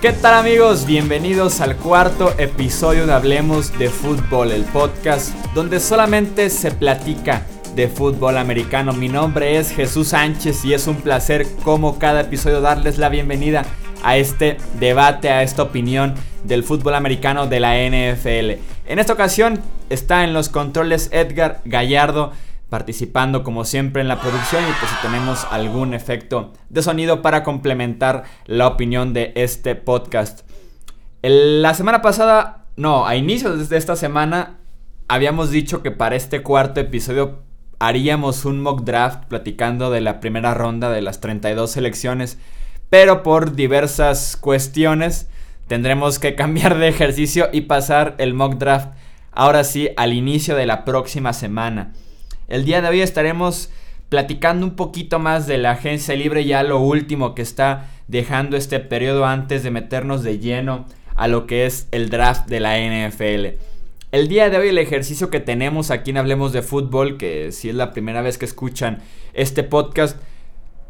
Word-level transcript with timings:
¿Qué 0.00 0.12
tal 0.12 0.34
amigos? 0.34 0.86
Bienvenidos 0.86 1.60
al 1.60 1.76
cuarto 1.76 2.34
episodio 2.36 3.06
de 3.06 3.12
Hablemos 3.12 3.78
de 3.78 3.88
Fútbol, 3.90 4.50
el 4.50 4.64
podcast 4.64 5.32
donde 5.54 5.78
solamente 5.78 6.50
se 6.50 6.72
platica 6.72 7.46
de 7.76 7.86
fútbol 7.86 8.38
americano. 8.38 8.92
Mi 8.92 9.08
nombre 9.08 9.56
es 9.56 9.70
Jesús 9.70 10.08
Sánchez 10.08 10.64
y 10.64 10.74
es 10.74 10.88
un 10.88 10.96
placer 10.96 11.46
como 11.62 11.98
cada 11.98 12.22
episodio 12.22 12.60
darles 12.60 12.98
la 12.98 13.08
bienvenida 13.08 13.64
a 14.02 14.16
este 14.16 14.56
debate, 14.80 15.30
a 15.30 15.42
esta 15.44 15.62
opinión 15.62 16.14
del 16.42 16.64
fútbol 16.64 16.96
americano 16.96 17.46
de 17.46 17.60
la 17.60 17.76
NFL. 17.76 18.60
En 18.86 18.98
esta 18.98 19.12
ocasión 19.12 19.60
está 19.90 20.24
en 20.24 20.34
los 20.34 20.48
controles 20.48 21.08
Edgar 21.12 21.62
Gallardo 21.64 22.32
participando 22.68 23.44
como 23.44 23.64
siempre 23.64 24.02
en 24.02 24.08
la 24.08 24.20
producción 24.20 24.62
y 24.64 24.72
pues 24.80 24.90
si 24.90 24.96
tenemos 25.06 25.46
algún 25.50 25.94
efecto 25.94 26.52
de 26.68 26.82
sonido 26.82 27.22
para 27.22 27.44
complementar 27.44 28.24
la 28.46 28.66
opinión 28.66 29.12
de 29.12 29.32
este 29.36 29.74
podcast. 29.74 30.40
la 31.22 31.74
semana 31.74 32.02
pasada, 32.02 32.66
no, 32.76 33.06
a 33.06 33.16
inicios 33.16 33.68
de 33.68 33.76
esta 33.76 33.96
semana 33.96 34.58
habíamos 35.08 35.50
dicho 35.50 35.82
que 35.82 35.90
para 35.90 36.16
este 36.16 36.42
cuarto 36.42 36.80
episodio 36.80 37.42
haríamos 37.78 38.44
un 38.44 38.60
mock 38.60 38.82
draft 38.82 39.24
platicando 39.26 39.90
de 39.90 40.00
la 40.00 40.20
primera 40.20 40.54
ronda 40.54 40.90
de 40.90 41.02
las 41.02 41.20
32 41.20 41.70
selecciones, 41.70 42.38
pero 42.90 43.22
por 43.22 43.54
diversas 43.54 44.36
cuestiones 44.36 45.28
tendremos 45.66 46.18
que 46.18 46.34
cambiar 46.36 46.78
de 46.78 46.88
ejercicio 46.88 47.48
y 47.52 47.62
pasar 47.62 48.14
el 48.18 48.34
mock 48.34 48.54
draft 48.54 48.88
ahora 49.32 49.64
sí 49.64 49.90
al 49.96 50.12
inicio 50.12 50.56
de 50.56 50.66
la 50.66 50.84
próxima 50.84 51.32
semana. 51.32 51.92
El 52.48 52.64
día 52.64 52.82
de 52.82 52.88
hoy 52.88 53.00
estaremos 53.00 53.70
platicando 54.08 54.66
un 54.66 54.76
poquito 54.76 55.18
más 55.18 55.46
de 55.46 55.58
la 55.58 55.72
agencia 55.72 56.14
libre, 56.14 56.44
ya 56.44 56.62
lo 56.62 56.78
último 56.78 57.34
que 57.34 57.42
está 57.42 57.90
dejando 58.06 58.56
este 58.56 58.80
periodo 58.80 59.24
antes 59.24 59.62
de 59.62 59.70
meternos 59.70 60.22
de 60.22 60.38
lleno 60.38 60.84
a 61.14 61.26
lo 61.28 61.46
que 61.46 61.66
es 61.66 61.88
el 61.90 62.10
draft 62.10 62.46
de 62.48 62.60
la 62.60 62.78
NFL. 62.78 63.58
El 64.12 64.28
día 64.28 64.50
de 64.50 64.58
hoy 64.58 64.68
el 64.68 64.78
ejercicio 64.78 65.30
que 65.30 65.40
tenemos 65.40 65.90
aquí 65.90 66.10
en 66.10 66.18
Hablemos 66.18 66.52
de 66.52 66.62
Fútbol, 66.62 67.16
que 67.16 67.50
si 67.50 67.70
es 67.70 67.74
la 67.74 67.92
primera 67.92 68.22
vez 68.22 68.38
que 68.38 68.44
escuchan 68.44 69.00
este 69.32 69.62
podcast, 69.64 70.18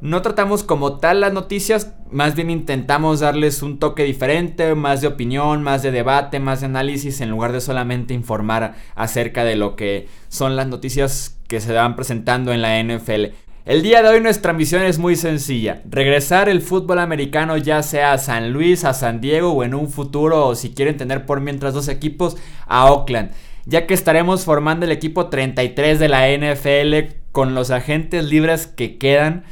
no 0.00 0.23
tratamos 0.23 0.62
como 0.62 0.98
tal 0.98 1.20
las 1.20 1.33
noticias, 1.33 1.95
más 2.11 2.34
bien 2.34 2.50
intentamos 2.50 3.20
darles 3.20 3.62
un 3.62 3.78
toque 3.78 4.05
diferente, 4.05 4.75
más 4.75 5.00
de 5.00 5.09
opinión, 5.09 5.62
más 5.62 5.83
de 5.83 5.91
debate, 5.92 6.41
más 6.41 6.61
de 6.61 6.67
análisis, 6.67 7.20
en 7.20 7.31
lugar 7.31 7.53
de 7.53 7.61
solamente 7.61 8.12
informar 8.15 8.75
acerca 8.95 9.45
de 9.45 9.56
lo 9.56 9.77
que 9.77 10.09
son 10.28 10.56
las 10.56 10.67
noticias 10.67 11.39
que 11.48 11.61
se 11.61 11.72
van 11.72 11.97
presentando 11.97 12.53
en 12.53 12.62
la 12.62 12.83
NFL. 12.83 13.34
El 13.65 13.83
día 13.83 14.03
de 14.03 14.11
hoy 14.11 14.20
nuestra 14.20 14.53
misión 14.53 14.83
es 14.83 14.98
muy 14.98 15.17
sencilla, 15.17 15.81
regresar 15.89 16.50
el 16.50 16.61
fútbol 16.61 16.98
americano 16.98 17.56
ya 17.56 17.83
sea 17.83 18.12
a 18.12 18.19
San 18.19 18.53
Luis, 18.53 18.84
a 18.84 18.92
San 18.92 19.22
Diego 19.22 19.53
o 19.53 19.65
en 19.65 19.75
un 19.75 19.89
futuro, 19.89 20.55
si 20.55 20.75
quieren 20.75 20.98
tener 20.98 21.25
por 21.25 21.41
mientras 21.41 21.72
dos 21.72 21.89
equipos, 21.89 22.37
a 22.67 22.92
Oakland, 22.92 23.31
ya 23.65 23.87
que 23.87 23.95
estaremos 23.95 24.45
formando 24.45 24.84
el 24.84 24.92
equipo 24.92 25.31
33 25.31 25.98
de 25.98 26.09
la 26.11 26.28
NFL 26.28 27.15
con 27.33 27.55
los 27.55 27.70
agentes 27.70 28.27
libres 28.27 28.67
que 28.67 28.98
quedan 28.98 29.45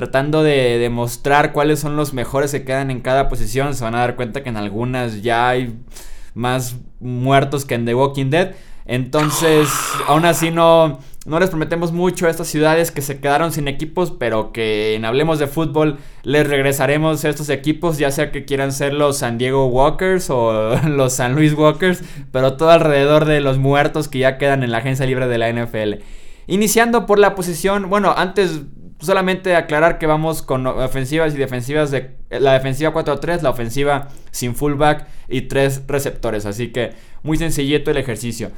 tratando 0.00 0.42
de 0.42 0.78
demostrar 0.78 1.52
cuáles 1.52 1.78
son 1.78 1.94
los 1.94 2.14
mejores 2.14 2.52
que 2.52 2.64
quedan 2.64 2.90
en 2.90 3.00
cada 3.00 3.28
posición. 3.28 3.74
Se 3.74 3.84
van 3.84 3.94
a 3.94 3.98
dar 3.98 4.16
cuenta 4.16 4.42
que 4.42 4.48
en 4.48 4.56
algunas 4.56 5.20
ya 5.20 5.50
hay 5.50 5.78
más 6.32 6.76
muertos 7.00 7.66
que 7.66 7.74
en 7.74 7.84
The 7.84 7.94
Walking 7.94 8.30
Dead. 8.30 8.52
Entonces, 8.86 9.68
aún 10.08 10.24
así 10.24 10.50
no, 10.50 11.00
no 11.26 11.38
les 11.38 11.50
prometemos 11.50 11.92
mucho 11.92 12.26
a 12.26 12.30
estas 12.30 12.48
ciudades 12.48 12.90
que 12.90 13.02
se 13.02 13.20
quedaron 13.20 13.52
sin 13.52 13.68
equipos, 13.68 14.10
pero 14.10 14.52
que 14.52 14.94
en 14.94 15.04
Hablemos 15.04 15.38
de 15.38 15.48
Fútbol 15.48 15.98
les 16.22 16.48
regresaremos 16.48 17.22
a 17.26 17.28
estos 17.28 17.50
equipos, 17.50 17.98
ya 17.98 18.10
sea 18.10 18.32
que 18.32 18.46
quieran 18.46 18.72
ser 18.72 18.94
los 18.94 19.18
San 19.18 19.36
Diego 19.36 19.66
Walkers 19.66 20.30
o 20.30 20.76
los 20.88 21.12
San 21.12 21.34
Luis 21.34 21.52
Walkers, 21.52 22.02
pero 22.32 22.54
todo 22.54 22.70
alrededor 22.70 23.26
de 23.26 23.42
los 23.42 23.58
muertos 23.58 24.08
que 24.08 24.20
ya 24.20 24.38
quedan 24.38 24.62
en 24.62 24.72
la 24.72 24.78
agencia 24.78 25.04
libre 25.04 25.28
de 25.28 25.36
la 25.36 25.52
NFL. 25.52 26.02
Iniciando 26.46 27.04
por 27.04 27.18
la 27.18 27.34
posición, 27.34 27.90
bueno, 27.90 28.14
antes 28.16 28.62
solamente 29.00 29.56
aclarar 29.56 29.98
que 29.98 30.06
vamos 30.06 30.42
con 30.42 30.66
ofensivas 30.66 31.34
y 31.34 31.38
defensivas 31.38 31.90
de 31.90 32.16
la 32.30 32.52
defensiva 32.52 32.92
4-3, 32.92 33.42
la 33.42 33.50
ofensiva 33.50 34.08
sin 34.30 34.54
fullback 34.54 35.06
y 35.28 35.42
tres 35.42 35.82
receptores. 35.86 36.46
Así 36.46 36.68
que 36.68 36.92
muy 37.22 37.36
sencillito 37.36 37.90
el 37.90 37.96
ejercicio. 37.96 38.50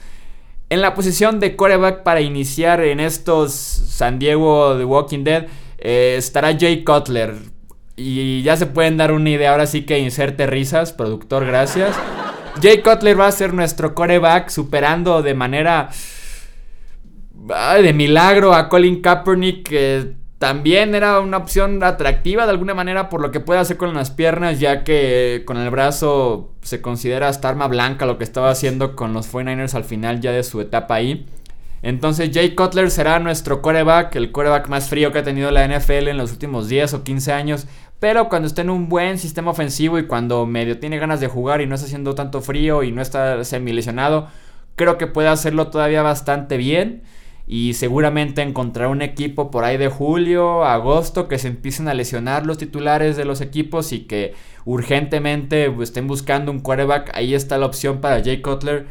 En 0.68 0.80
la 0.80 0.94
posición 0.94 1.38
de 1.38 1.54
coreback 1.54 2.02
para 2.02 2.20
iniciar 2.20 2.80
en 2.82 3.00
estos 3.00 3.52
San 3.52 4.18
Diego 4.18 4.76
de 4.76 4.84
Walking 4.84 5.24
Dead 5.24 5.46
eh, 5.78 6.14
estará 6.16 6.56
Jay 6.58 6.82
Cutler. 6.84 7.34
Y 7.94 8.42
ya 8.42 8.56
se 8.56 8.66
pueden 8.66 8.96
dar 8.96 9.12
una 9.12 9.30
idea, 9.30 9.52
ahora 9.52 9.66
sí 9.66 9.82
que 9.82 9.98
inserte 9.98 10.46
risas, 10.46 10.92
productor, 10.92 11.44
gracias. 11.44 11.94
Jay 12.60 12.80
Cutler 12.80 13.20
va 13.20 13.26
a 13.26 13.32
ser 13.32 13.52
nuestro 13.52 13.94
coreback 13.94 14.48
superando 14.48 15.22
de 15.22 15.34
manera 15.34 15.90
de 17.82 17.92
milagro 17.92 18.54
a 18.54 18.68
Colin 18.68 19.02
Kaepernick 19.02 19.70
también 20.42 20.96
era 20.96 21.20
una 21.20 21.36
opción 21.36 21.84
atractiva 21.84 22.46
de 22.46 22.50
alguna 22.50 22.74
manera 22.74 23.08
por 23.08 23.20
lo 23.20 23.30
que 23.30 23.38
puede 23.38 23.60
hacer 23.60 23.76
con 23.76 23.94
las 23.94 24.10
piernas, 24.10 24.58
ya 24.58 24.82
que 24.82 25.44
con 25.46 25.56
el 25.56 25.70
brazo 25.70 26.50
se 26.62 26.80
considera 26.80 27.28
hasta 27.28 27.48
arma 27.48 27.68
blanca 27.68 28.06
lo 28.06 28.18
que 28.18 28.24
estaba 28.24 28.50
haciendo 28.50 28.96
con 28.96 29.12
los 29.12 29.32
49ers 29.32 29.74
al 29.74 29.84
final 29.84 30.20
ya 30.20 30.32
de 30.32 30.42
su 30.42 30.60
etapa 30.60 30.96
ahí. 30.96 31.28
Entonces 31.82 32.30
Jay 32.34 32.56
Cutler 32.56 32.90
será 32.90 33.20
nuestro 33.20 33.62
coreback, 33.62 34.16
el 34.16 34.32
coreback 34.32 34.66
más 34.66 34.88
frío 34.88 35.12
que 35.12 35.20
ha 35.20 35.22
tenido 35.22 35.52
la 35.52 35.64
NFL 35.64 36.08
en 36.08 36.16
los 36.16 36.32
últimos 36.32 36.66
10 36.68 36.94
o 36.94 37.04
15 37.04 37.32
años. 37.32 37.68
Pero 38.00 38.28
cuando 38.28 38.48
esté 38.48 38.62
en 38.62 38.70
un 38.70 38.88
buen 38.88 39.18
sistema 39.18 39.52
ofensivo 39.52 39.96
y 40.00 40.08
cuando 40.08 40.44
medio 40.44 40.80
tiene 40.80 40.98
ganas 40.98 41.20
de 41.20 41.28
jugar 41.28 41.60
y 41.60 41.66
no 41.66 41.76
está 41.76 41.86
haciendo 41.86 42.16
tanto 42.16 42.40
frío 42.40 42.82
y 42.82 42.90
no 42.90 43.00
está 43.00 43.44
semi 43.44 43.72
lesionado, 43.72 44.26
creo 44.74 44.98
que 44.98 45.06
puede 45.06 45.28
hacerlo 45.28 45.68
todavía 45.68 46.02
bastante 46.02 46.56
bien 46.56 47.04
y 47.46 47.74
seguramente 47.74 48.42
encontrará 48.42 48.88
un 48.88 49.02
equipo 49.02 49.50
por 49.50 49.64
ahí 49.64 49.76
de 49.76 49.88
julio, 49.88 50.64
agosto, 50.64 51.28
que 51.28 51.38
se 51.38 51.48
empiecen 51.48 51.88
a 51.88 51.94
lesionar 51.94 52.46
los 52.46 52.58
titulares 52.58 53.16
de 53.16 53.24
los 53.24 53.40
equipos 53.40 53.92
y 53.92 54.00
que 54.00 54.34
urgentemente 54.64 55.74
estén 55.82 56.06
buscando 56.06 56.52
un 56.52 56.60
quarterback. 56.60 57.10
Ahí 57.14 57.34
está 57.34 57.58
la 57.58 57.66
opción 57.66 58.00
para 58.00 58.22
Jay 58.22 58.40
Cutler, 58.40 58.86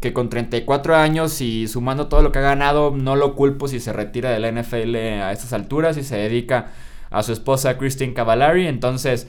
que 0.00 0.12
con 0.12 0.28
34 0.28 0.96
años 0.96 1.40
y 1.40 1.66
sumando 1.66 2.08
todo 2.08 2.22
lo 2.22 2.30
que 2.30 2.38
ha 2.38 2.42
ganado, 2.42 2.92
no 2.94 3.16
lo 3.16 3.34
culpo 3.34 3.68
si 3.68 3.80
se 3.80 3.92
retira 3.92 4.30
de 4.30 4.38
la 4.38 4.52
NFL 4.52 4.94
a 4.96 5.32
estas 5.32 5.52
alturas 5.52 5.96
y 5.96 6.04
se 6.04 6.16
dedica 6.16 6.72
a 7.10 7.22
su 7.22 7.32
esposa 7.32 7.78
Christine 7.78 8.12
Cavallari. 8.12 8.66
Entonces, 8.66 9.28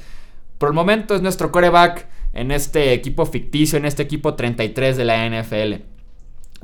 por 0.58 0.70
el 0.70 0.76
momento 0.76 1.16
es 1.16 1.22
nuestro 1.22 1.52
quarterback 1.52 2.08
en 2.34 2.52
este 2.52 2.94
equipo 2.94 3.26
ficticio, 3.26 3.78
en 3.78 3.86
este 3.86 4.04
equipo 4.04 4.36
33 4.36 4.98
de 4.98 5.06
la 5.06 5.28
NFL. 5.28 5.99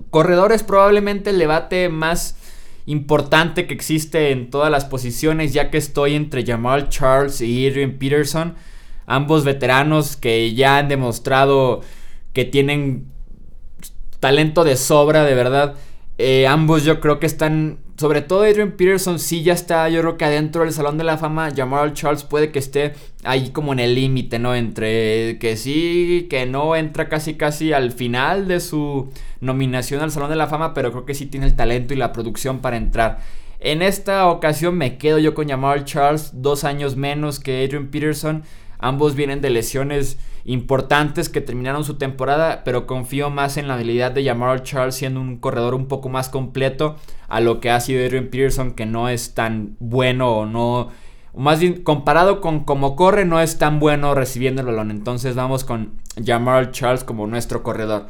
Corredores 0.10 0.64
probablemente 0.64 1.30
el 1.30 1.40
debate 1.40 1.90
más 1.90 2.38
importante 2.86 3.68
que 3.68 3.74
existe 3.74 4.32
en 4.32 4.50
todas 4.50 4.72
las 4.72 4.86
posiciones, 4.86 5.54
ya 5.54 5.72
que 5.72 5.78
estoy 5.78 6.16
entre 6.16 6.46
Jamal 6.46 6.90
Charles 6.90 7.42
y 7.42 7.68
Adrian 7.68 7.94
Peterson, 7.94 8.56
ambos 9.06 9.44
veteranos 9.44 10.16
que 10.16 10.54
ya 10.54 10.78
han 10.78 10.88
demostrado 10.88 11.82
que 12.34 12.46
tienen 12.46 13.08
talento 14.20 14.64
de 14.64 14.76
sobra, 14.76 15.24
de 15.24 15.36
verdad. 15.36 15.76
Eh, 16.18 16.48
ambos 16.48 16.84
yo 16.84 17.00
creo 17.00 17.20
que 17.20 17.26
están 17.26 17.80
sobre 17.98 18.22
todo 18.22 18.44
Adrian 18.44 18.72
Peterson 18.72 19.20
sí 19.20 19.44
ya 19.44 19.54
está, 19.54 19.88
yo 19.90 20.02
creo 20.02 20.18
que 20.18 20.26
adentro 20.26 20.64
del 20.64 20.74
Salón 20.74 20.98
de 20.98 21.06
la 21.06 21.18
Fama, 21.18 21.52
Jamal 21.56 21.94
Charles 21.94 22.24
puede 22.24 22.52
que 22.52 22.60
esté 22.60 22.94
ahí 23.24 23.52
como 23.52 23.72
en 23.72 23.80
el 23.80 23.96
límite, 23.96 24.38
¿no? 24.38 24.54
Entre 24.54 25.38
que 25.40 25.56
sí, 25.56 26.28
que 26.30 26.46
no, 26.46 26.76
entra 26.76 27.08
casi 27.08 27.36
casi 27.36 27.72
al 27.72 27.92
final 27.92 28.48
de 28.48 28.60
su 28.60 29.10
nominación 29.40 30.02
al 30.02 30.12
Salón 30.12 30.30
de 30.30 30.36
la 30.36 30.48
Fama, 30.48 30.74
pero 30.74 30.92
creo 30.92 31.06
que 31.06 31.14
sí 31.14 31.26
tiene 31.26 31.46
el 31.46 31.56
talento 31.56 31.94
y 31.94 31.98
la 31.98 32.12
producción 32.12 32.60
para 32.60 32.78
entrar. 32.78 33.20
En 33.60 33.82
esta 33.82 34.28
ocasión 34.28 34.78
me 34.78 34.98
quedo 34.98 35.18
yo 35.18 35.34
con 35.34 35.48
Jamal 35.48 35.86
Charles, 35.86 36.32
dos 36.34 36.66
años 36.66 36.98
menos 36.98 37.40
que 37.40 37.64
Adrian 37.64 37.88
Peterson. 37.88 38.44
Ambos 38.86 39.16
vienen 39.16 39.42
de 39.42 39.50
lesiones 39.50 40.20
importantes 40.44 41.28
que 41.28 41.42
terminaron 41.42 41.84
su 41.84 41.96
temporada, 41.96 42.62
pero 42.64 42.86
confío 42.86 43.32
más 43.32 43.58
en 43.58 43.68
la 43.68 43.74
habilidad 43.74 44.12
de 44.12 44.24
Jamal 44.24 44.62
Charles 44.62 44.94
siendo 44.94 45.20
un 45.20 45.38
corredor 45.38 45.74
un 45.74 45.88
poco 45.88 46.08
más 46.08 46.30
completo 46.30 46.96
a 47.28 47.40
lo 47.40 47.60
que 47.60 47.72
ha 47.72 47.80
sido 47.80 48.06
Adrian 48.06 48.28
Peterson, 48.28 48.74
que 48.74 48.86
no 48.86 49.10
es 49.10 49.34
tan 49.34 49.76
bueno 49.80 50.38
o 50.38 50.46
no. 50.46 50.90
Más 51.36 51.62
bien, 51.62 51.82
comparado 51.82 52.42
con 52.42 52.64
cómo 52.64 52.96
corre, 52.96 53.26
no 53.26 53.42
es 53.42 53.58
tan 53.58 53.80
bueno 53.80 54.14
recibiendo 54.14 54.62
el 54.62 54.68
balón. 54.68 54.92
Entonces 54.92 55.34
vamos 55.34 55.64
con 55.64 55.94
Jamal 56.24 56.70
Charles 56.70 57.04
como 57.04 57.26
nuestro 57.26 57.64
corredor. 57.64 58.06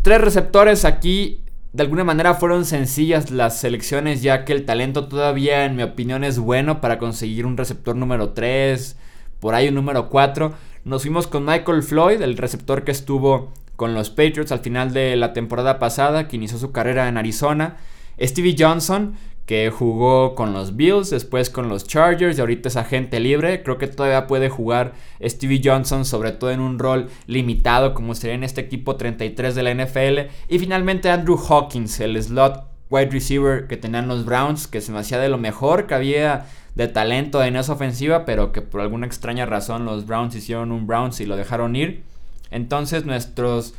Tres 0.00 0.22
receptores 0.22 0.86
aquí. 0.86 1.42
De 1.74 1.82
alguna 1.82 2.04
manera 2.04 2.32
fueron 2.32 2.64
sencillas 2.64 3.30
las 3.30 3.60
selecciones, 3.60 4.22
ya 4.22 4.46
que 4.46 4.54
el 4.54 4.64
talento 4.64 5.06
todavía, 5.06 5.66
en 5.66 5.76
mi 5.76 5.82
opinión, 5.82 6.24
es 6.24 6.38
bueno 6.38 6.80
para 6.80 6.98
conseguir 6.98 7.44
un 7.44 7.58
receptor 7.58 7.94
número 7.94 8.30
3 8.30 8.96
por 9.40 9.54
ahí 9.54 9.68
un 9.68 9.74
número 9.74 10.08
4. 10.08 10.52
Nos 10.84 11.02
fuimos 11.02 11.26
con 11.26 11.44
Michael 11.44 11.82
Floyd, 11.82 12.20
el 12.22 12.36
receptor 12.36 12.84
que 12.84 12.92
estuvo 12.92 13.52
con 13.76 13.94
los 13.94 14.10
Patriots 14.10 14.52
al 14.52 14.60
final 14.60 14.92
de 14.92 15.14
la 15.16 15.32
temporada 15.32 15.78
pasada, 15.78 16.28
que 16.28 16.36
inició 16.36 16.58
su 16.58 16.72
carrera 16.72 17.08
en 17.08 17.16
Arizona. 17.16 17.76
Stevie 18.20 18.56
Johnson, 18.58 19.14
que 19.46 19.70
jugó 19.70 20.34
con 20.34 20.52
los 20.52 20.76
Bills, 20.76 21.08
después 21.08 21.48
con 21.48 21.70
los 21.70 21.86
Chargers 21.86 22.36
y 22.36 22.40
ahorita 22.40 22.68
es 22.68 22.76
agente 22.76 23.18
libre. 23.20 23.62
Creo 23.62 23.78
que 23.78 23.86
todavía 23.86 24.26
puede 24.26 24.50
jugar 24.50 24.92
Stevie 25.22 25.62
Johnson, 25.64 26.04
sobre 26.04 26.32
todo 26.32 26.50
en 26.50 26.60
un 26.60 26.78
rol 26.78 27.08
limitado 27.26 27.94
como 27.94 28.14
sería 28.14 28.34
en 28.34 28.44
este 28.44 28.60
equipo 28.60 28.96
33 28.96 29.54
de 29.54 29.62
la 29.62 29.74
NFL. 29.74 30.30
Y 30.48 30.58
finalmente 30.58 31.08
Andrew 31.08 31.38
Hawkins, 31.38 31.98
el 32.00 32.22
slot 32.22 32.66
wide 32.90 33.10
receiver 33.10 33.66
que 33.66 33.76
tenían 33.76 34.08
los 34.08 34.24
Browns, 34.24 34.66
que 34.66 34.80
se 34.80 34.92
me 34.92 34.98
hacía 34.98 35.18
de 35.18 35.28
lo 35.28 35.38
mejor 35.38 35.86
que 35.86 35.94
había 35.94 36.46
de 36.78 36.86
talento 36.86 37.42
en 37.42 37.56
esa 37.56 37.72
ofensiva, 37.72 38.24
pero 38.24 38.52
que 38.52 38.62
por 38.62 38.80
alguna 38.80 39.04
extraña 39.04 39.44
razón 39.44 39.84
los 39.84 40.06
Browns 40.06 40.36
hicieron 40.36 40.70
un 40.70 40.86
Browns 40.86 41.20
y 41.20 41.26
lo 41.26 41.36
dejaron 41.36 41.74
ir. 41.74 42.04
Entonces 42.52 43.04
nuestros 43.04 43.74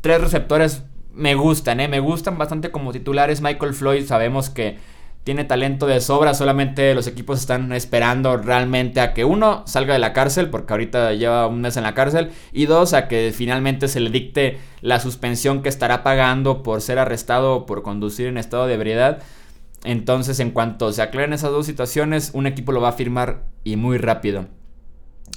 tres 0.00 0.20
receptores 0.20 0.84
me 1.12 1.34
gustan, 1.34 1.80
¿eh? 1.80 1.88
me 1.88 1.98
gustan 1.98 2.38
bastante 2.38 2.70
como 2.70 2.92
titulares. 2.92 3.42
Michael 3.42 3.74
Floyd 3.74 4.06
sabemos 4.06 4.50
que 4.50 4.78
tiene 5.24 5.44
talento 5.44 5.88
de 5.88 6.00
sobra, 6.00 6.32
solamente 6.32 6.94
los 6.94 7.08
equipos 7.08 7.40
están 7.40 7.72
esperando 7.72 8.36
realmente 8.36 9.00
a 9.00 9.14
que 9.14 9.24
uno 9.24 9.64
salga 9.66 9.94
de 9.94 9.98
la 9.98 10.12
cárcel, 10.12 10.48
porque 10.48 10.72
ahorita 10.72 11.14
lleva 11.14 11.48
un 11.48 11.60
mes 11.60 11.76
en 11.76 11.82
la 11.82 11.94
cárcel, 11.94 12.30
y 12.52 12.66
dos, 12.66 12.94
a 12.94 13.08
que 13.08 13.32
finalmente 13.34 13.88
se 13.88 13.98
le 13.98 14.10
dicte 14.10 14.58
la 14.80 15.00
suspensión 15.00 15.60
que 15.60 15.68
estará 15.68 16.04
pagando 16.04 16.62
por 16.62 16.80
ser 16.82 17.00
arrestado 17.00 17.66
por 17.66 17.82
conducir 17.82 18.28
en 18.28 18.38
estado 18.38 18.68
de 18.68 18.74
ebriedad. 18.74 19.18
Entonces, 19.84 20.40
en 20.40 20.50
cuanto 20.50 20.92
se 20.92 21.02
aclaren 21.02 21.32
esas 21.32 21.50
dos 21.50 21.66
situaciones, 21.66 22.30
un 22.34 22.46
equipo 22.46 22.72
lo 22.72 22.80
va 22.80 22.90
a 22.90 22.92
firmar 22.92 23.44
y 23.64 23.76
muy 23.76 23.98
rápido. 23.98 24.46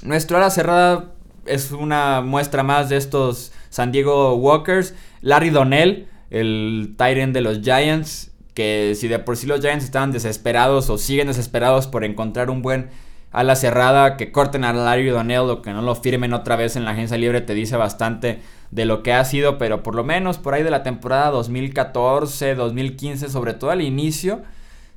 Nuestro 0.03 0.37
ala 0.37 0.49
cerrada 0.49 1.13
es 1.45 1.71
una 1.71 2.21
muestra 2.21 2.63
más 2.63 2.89
de 2.89 2.97
estos 2.97 3.51
San 3.69 3.91
Diego 3.91 4.35
Walkers. 4.35 4.95
Larry 5.21 5.49
Donnell, 5.49 6.07
el 6.29 6.95
Tyrant 6.97 7.33
de 7.33 7.41
los 7.41 7.61
Giants, 7.61 8.31
que 8.53 8.93
si 8.95 9.07
de 9.07 9.19
por 9.19 9.37
sí 9.37 9.47
los 9.47 9.61
Giants 9.61 9.85
estaban 9.85 10.11
desesperados 10.11 10.89
o 10.89 10.97
siguen 10.97 11.27
desesperados 11.27 11.87
por 11.87 12.03
encontrar 12.03 12.49
un 12.49 12.61
buen 12.61 12.89
ala 13.31 13.55
cerrada, 13.55 14.17
que 14.17 14.31
corten 14.31 14.63
a 14.63 14.73
Larry 14.73 15.07
Donnell 15.09 15.49
o 15.49 15.61
que 15.61 15.71
no 15.71 15.81
lo 15.81 15.95
firmen 15.95 16.33
otra 16.33 16.55
vez 16.55 16.75
en 16.75 16.85
la 16.85 16.91
agencia 16.91 17.17
libre, 17.17 17.41
te 17.41 17.53
dice 17.53 17.77
bastante 17.77 18.41
de 18.71 18.85
lo 18.85 19.03
que 19.03 19.13
ha 19.13 19.23
sido, 19.25 19.57
pero 19.57 19.83
por 19.83 19.95
lo 19.95 20.03
menos 20.03 20.37
por 20.37 20.53
ahí 20.53 20.63
de 20.63 20.71
la 20.71 20.83
temporada 20.83 21.29
2014, 21.31 22.55
2015, 22.55 23.29
sobre 23.29 23.53
todo 23.53 23.71
al 23.71 23.81
inicio, 23.81 24.41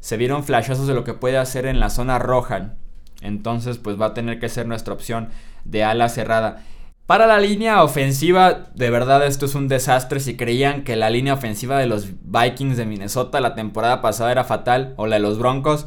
se 0.00 0.16
vieron 0.16 0.44
flashazos 0.44 0.86
de 0.86 0.94
lo 0.94 1.04
que 1.04 1.14
puede 1.14 1.38
hacer 1.38 1.66
en 1.66 1.80
la 1.80 1.90
zona 1.90 2.18
roja. 2.18 2.74
Entonces, 3.22 3.78
pues 3.78 4.00
va 4.00 4.06
a 4.06 4.14
tener 4.14 4.38
que 4.38 4.48
ser 4.48 4.66
nuestra 4.66 4.92
opción 4.92 5.30
de 5.64 5.82
ala 5.82 6.08
cerrada. 6.08 6.62
Para 7.06 7.26
la 7.26 7.38
línea 7.38 7.82
ofensiva, 7.82 8.66
de 8.74 8.90
verdad 8.90 9.26
esto 9.26 9.46
es 9.46 9.54
un 9.54 9.68
desastre. 9.68 10.20
Si 10.20 10.36
creían 10.36 10.84
que 10.84 10.96
la 10.96 11.10
línea 11.10 11.34
ofensiva 11.34 11.78
de 11.78 11.86
los 11.86 12.08
Vikings 12.22 12.76
de 12.76 12.86
Minnesota 12.86 13.40
la 13.40 13.54
temporada 13.54 14.00
pasada 14.00 14.32
era 14.32 14.44
fatal, 14.44 14.94
o 14.96 15.06
la 15.06 15.16
de 15.16 15.22
los 15.22 15.38
Broncos, 15.38 15.86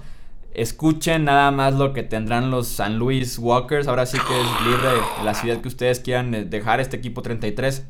escuchen 0.58 1.24
nada 1.24 1.52
más 1.52 1.76
lo 1.76 1.94
que 1.94 2.04
tendrán 2.04 2.52
los 2.52 2.68
San 2.68 2.98
Luis 2.98 3.38
Walkers. 3.38 3.88
Ahora 3.88 4.06
sí 4.06 4.18
que 4.18 4.42
es 4.42 4.48
libre 4.66 4.90
la 5.24 5.34
ciudad 5.34 5.62
que 5.62 5.68
ustedes 5.68 6.00
quieran 6.00 6.50
dejar 6.50 6.82
este 6.82 6.98
equipo 6.98 7.22
33. 7.22 7.86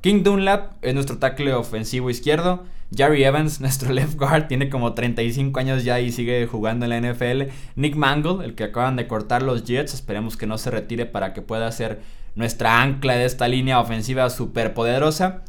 King 0.00 0.22
Dunlap 0.22 0.72
es 0.82 0.94
nuestro 0.94 1.18
tackle 1.18 1.52
ofensivo 1.52 2.08
izquierdo. 2.08 2.64
Jerry 2.94 3.24
Evans, 3.24 3.60
nuestro 3.60 3.92
left 3.92 4.16
guard, 4.16 4.46
tiene 4.46 4.70
como 4.70 4.94
35 4.94 5.60
años 5.60 5.84
ya 5.84 6.00
y 6.00 6.10
sigue 6.10 6.46
jugando 6.46 6.86
en 6.86 6.90
la 6.90 7.12
NFL. 7.12 7.52
Nick 7.76 7.96
Mangle, 7.96 8.44
el 8.44 8.54
que 8.54 8.64
acaban 8.64 8.96
de 8.96 9.06
cortar 9.06 9.42
los 9.42 9.64
Jets, 9.64 9.92
esperemos 9.92 10.36
que 10.36 10.46
no 10.46 10.56
se 10.56 10.70
retire 10.70 11.04
para 11.04 11.34
que 11.34 11.42
pueda 11.42 11.70
ser 11.70 12.00
nuestra 12.34 12.82
ancla 12.82 13.14
de 13.16 13.26
esta 13.26 13.46
línea 13.46 13.78
ofensiva 13.78 14.30
súper 14.30 14.72
poderosa. 14.72 15.42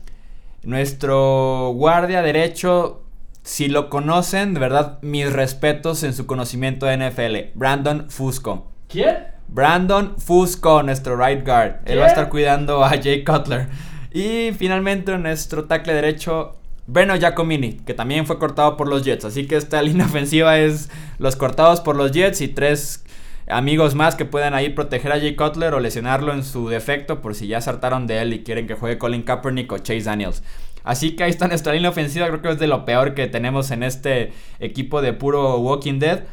Nuestro 0.63 1.71
guardia 1.73 2.21
derecho, 2.21 3.03
si 3.47 3.69
lo 3.69 3.89
conocen, 3.89 4.53
de 4.53 4.59
verdad, 4.59 4.99
mis 5.01 5.31
respetos 5.31 6.03
en 6.03 6.13
su 6.13 6.25
conocimiento 6.25 6.85
de 6.85 6.97
NFL. 6.97 7.57
Brandon 7.57 8.09
Fusco. 8.09 8.69
¿Quién? 8.89 9.19
Brandon 9.47 10.15
Fusco, 10.17 10.83
nuestro 10.83 11.15
right 11.15 11.45
guard. 11.45 11.77
Él 11.85 11.97
va 11.97 12.03
a 12.03 12.07
estar 12.09 12.27
cuidando 12.27 12.83
a 12.83 12.89
Jay 12.89 13.23
Cutler. 13.23 13.69
Y 14.11 14.51
finalmente 14.51 15.17
nuestro 15.17 15.63
tackle 15.63 15.94
derecho, 15.94 16.57
Breno 16.88 17.15
Giacomini, 17.15 17.77
que 17.77 17.94
también 17.94 18.25
fue 18.25 18.38
cortado 18.38 18.75
por 18.75 18.89
los 18.89 19.03
Jets. 19.03 19.23
Así 19.23 19.47
que 19.47 19.55
esta 19.55 19.81
línea 19.81 20.07
ofensiva 20.07 20.59
es 20.59 20.89
los 21.17 21.38
cortados 21.38 21.79
por 21.79 21.95
los 21.95 22.11
Jets 22.11 22.41
y 22.41 22.50
tres 22.50 23.05
amigos 23.47 23.95
más 23.95 24.15
que 24.15 24.25
puedan 24.25 24.55
ahí 24.55 24.71
proteger 24.71 25.13
a 25.13 25.19
Jay 25.19 25.38
Cutler 25.38 25.73
o 25.73 25.79
lesionarlo 25.79 26.33
en 26.33 26.43
su 26.43 26.67
defecto 26.67 27.21
por 27.21 27.33
si 27.33 27.47
ya 27.47 27.61
saltaron 27.61 28.07
de 28.07 28.21
él 28.21 28.33
y 28.33 28.43
quieren 28.43 28.67
que 28.67 28.73
juegue 28.73 28.97
Colin 28.97 29.23
Kaepernick 29.23 29.71
o 29.71 29.77
Chase 29.77 30.03
Daniels. 30.03 30.43
Así 30.88 31.18
que 31.18 31.25
ahí 31.25 31.30
está 31.30 31.50
nuestra 31.50 31.74
línea 31.74 31.89
ofensiva, 31.89 32.28
creo 32.28 32.42
que 32.42 32.50
es 32.51 32.60
de 32.60 32.68
lo 32.68 32.86
peor 32.86 33.13
que 33.13 33.28
tenemos 33.28 33.72
en 33.72 33.84
este 33.84 34.31
equipo 34.62 35.01
de 35.01 35.12
puro 35.12 35.57
Walking 35.57 36.00
Dead. 36.00 36.24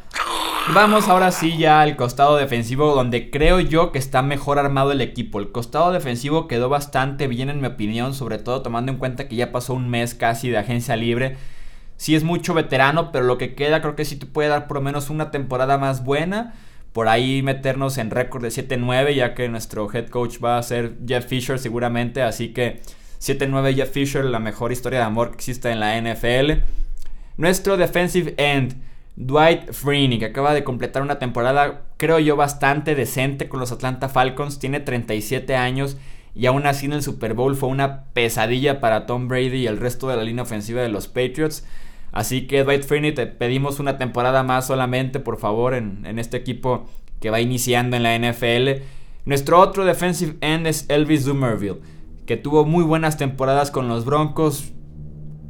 Vamos 0.73 1.09
ahora 1.09 1.33
sí 1.33 1.57
ya 1.57 1.81
al 1.81 1.97
costado 1.97 2.37
defensivo 2.37 2.95
donde 2.95 3.29
creo 3.29 3.59
yo 3.59 3.91
que 3.91 3.99
está 3.99 4.21
mejor 4.21 4.57
armado 4.57 4.93
el 4.93 5.01
equipo. 5.01 5.41
El 5.41 5.51
costado 5.51 5.91
defensivo 5.91 6.47
quedó 6.47 6.69
bastante 6.69 7.27
bien 7.27 7.49
en 7.49 7.59
mi 7.59 7.67
opinión, 7.67 8.13
sobre 8.13 8.37
todo 8.37 8.61
tomando 8.61 8.93
en 8.93 8.97
cuenta 8.97 9.27
que 9.27 9.35
ya 9.35 9.51
pasó 9.51 9.73
un 9.73 9.89
mes 9.89 10.15
casi 10.15 10.49
de 10.49 10.57
agencia 10.57 10.95
libre. 10.95 11.35
Sí 11.97 12.15
es 12.15 12.23
mucho 12.23 12.53
veterano, 12.53 13.11
pero 13.11 13.25
lo 13.25 13.37
que 13.37 13.55
queda 13.55 13.81
creo 13.81 13.97
que 13.97 14.05
sí 14.05 14.15
te 14.15 14.25
puede 14.25 14.47
dar 14.47 14.67
por 14.67 14.77
lo 14.77 14.81
menos 14.81 15.09
una 15.09 15.31
temporada 15.31 15.77
más 15.77 16.05
buena 16.05 16.53
por 16.93 17.09
ahí 17.09 17.41
meternos 17.43 17.97
en 17.97 18.09
récord 18.09 18.41
de 18.41 18.47
7-9, 18.47 19.15
ya 19.15 19.33
que 19.33 19.49
nuestro 19.49 19.93
head 19.93 20.07
coach 20.07 20.37
va 20.41 20.57
a 20.57 20.63
ser 20.63 20.95
Jeff 21.05 21.25
Fisher 21.25 21.59
seguramente, 21.59 22.21
así 22.21 22.53
que 22.53 22.79
7-9 23.19 23.75
Jeff 23.75 23.91
Fisher, 23.91 24.25
la 24.25 24.39
mejor 24.39 24.71
historia 24.71 24.99
de 24.99 25.05
amor 25.05 25.29
que 25.29 25.35
existe 25.35 25.69
en 25.71 25.79
la 25.79 25.99
NFL. 25.99 26.63
Nuestro 27.37 27.77
defensive 27.77 28.33
end, 28.37 28.75
Dwight 29.15 29.71
Freeney, 29.71 30.19
que 30.19 30.25
acaba 30.25 30.53
de 30.53 30.63
completar 30.63 31.01
una 31.01 31.19
temporada, 31.19 31.83
creo 31.97 32.19
yo, 32.19 32.35
bastante 32.35 32.95
decente 32.95 33.49
con 33.49 33.59
los 33.59 33.71
Atlanta 33.71 34.09
Falcons, 34.09 34.59
tiene 34.59 34.79
37 34.79 35.55
años 35.55 35.97
y 36.35 36.47
aún 36.47 36.65
así 36.67 36.85
en 36.85 36.93
el 36.93 37.01
Super 37.01 37.33
Bowl 37.33 37.55
fue 37.55 37.69
una 37.69 38.03
pesadilla 38.13 38.81
para 38.81 39.05
Tom 39.05 39.29
Brady 39.29 39.55
y 39.55 39.67
el 39.67 39.77
resto 39.77 40.09
de 40.09 40.17
la 40.17 40.23
línea 40.23 40.43
ofensiva 40.43 40.81
de 40.81 40.89
los 40.89 41.07
Patriots. 41.07 41.65
Así 42.11 42.45
que 42.45 42.63
Dwight 42.63 42.83
Freeney, 42.83 43.13
te 43.13 43.25
pedimos 43.25 43.79
una 43.79 43.97
temporada 43.97 44.43
más 44.43 44.67
solamente, 44.67 45.19
por 45.19 45.37
favor, 45.37 45.73
en, 45.73 46.05
este 46.19 46.37
equipo 46.37 46.89
que 47.21 47.29
va 47.29 47.39
iniciando 47.39 47.95
en 47.95 48.03
la 48.03 48.17
NFL. 48.17 48.83
Nuestro 49.25 49.59
otro 49.59 49.85
defensive 49.85 50.35
end 50.41 50.67
es 50.67 50.85
Elvis 50.89 51.25
Dumerville, 51.25 51.79
que 52.25 52.37
tuvo 52.37 52.65
muy 52.65 52.83
buenas 52.83 53.17
temporadas 53.17 53.71
con 53.71 53.87
los 53.87 54.05
Broncos, 54.05 54.71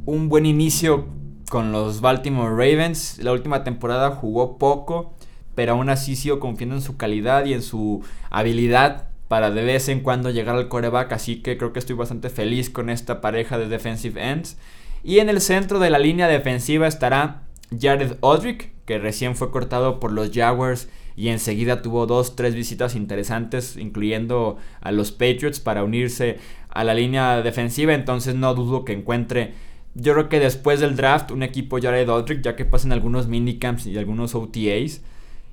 un 0.04 0.28
buen 0.28 0.46
inicio 0.46 1.06
con 1.48 1.72
los 1.72 2.00
Baltimore 2.00 2.50
Ravens. 2.50 3.18
La 3.18 3.32
última 3.32 3.64
temporada 3.64 4.10
jugó 4.10 4.58
poco, 4.58 5.14
pero 5.54 5.72
aún 5.72 5.88
así 5.88 6.16
sigo 6.16 6.38
confiando 6.38 6.76
en 6.76 6.82
su 6.82 6.96
calidad 6.96 7.46
y 7.46 7.54
en 7.54 7.62
su 7.62 8.02
habilidad 8.30 9.08
para 9.28 9.50
de 9.50 9.64
vez 9.64 9.88
en 9.88 10.00
cuando 10.00 10.30
llegar 10.30 10.56
al 10.56 10.68
coreback. 10.68 11.12
Así 11.12 11.42
que 11.42 11.56
creo 11.56 11.72
que 11.72 11.78
estoy 11.78 11.96
bastante 11.96 12.28
feliz 12.28 12.68
con 12.68 12.90
esta 12.90 13.20
pareja 13.20 13.58
de 13.58 13.68
defensive 13.68 14.22
ends. 14.22 14.58
Y 15.02 15.20
en 15.20 15.28
el 15.28 15.40
centro 15.40 15.78
de 15.78 15.90
la 15.90 15.98
línea 15.98 16.28
defensiva 16.28 16.86
estará 16.86 17.42
Jared 17.76 18.16
Odrick, 18.20 18.75
que 18.86 18.98
recién 18.98 19.36
fue 19.36 19.50
cortado 19.50 20.00
por 20.00 20.12
los 20.12 20.30
Jaguars 20.32 20.88
y 21.16 21.28
enseguida 21.28 21.82
tuvo 21.82 22.06
dos, 22.06 22.36
tres 22.36 22.54
visitas 22.54 22.94
interesantes, 22.94 23.76
incluyendo 23.76 24.58
a 24.80 24.92
los 24.92 25.12
Patriots 25.12 25.60
para 25.60 25.82
unirse 25.82 26.38
a 26.68 26.84
la 26.84 26.94
línea 26.94 27.42
defensiva. 27.42 27.94
Entonces 27.94 28.34
no 28.34 28.54
dudo 28.54 28.84
que 28.84 28.92
encuentre, 28.92 29.54
yo 29.94 30.12
creo 30.12 30.28
que 30.28 30.40
después 30.40 30.78
del 30.78 30.94
draft, 30.94 31.30
un 31.30 31.42
equipo 31.42 31.80
Jared 31.80 32.08
Odrick, 32.08 32.42
ya 32.42 32.54
que 32.54 32.64
pasen 32.64 32.92
algunos 32.92 33.28
minicamps 33.28 33.86
y 33.86 33.96
algunos 33.98 34.34
OTAs. 34.34 35.00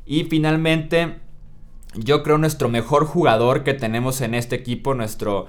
Y 0.06 0.26
finalmente, 0.26 1.16
yo 1.96 2.24
creo 2.24 2.38
nuestro 2.38 2.68
mejor 2.70 3.06
jugador 3.06 3.64
que 3.64 3.74
tenemos 3.74 4.20
en 4.22 4.36
este 4.36 4.56
equipo, 4.56 4.94
nuestro, 4.94 5.48